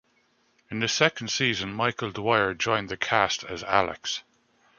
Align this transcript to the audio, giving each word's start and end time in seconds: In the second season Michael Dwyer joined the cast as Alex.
In 0.71 0.79
the 0.79 0.87
second 0.87 1.27
season 1.27 1.73
Michael 1.75 2.09
Dwyer 2.09 2.55
joined 2.55 2.89
the 2.89 2.97
cast 2.97 3.43
as 3.43 3.63
Alex. 3.63 4.23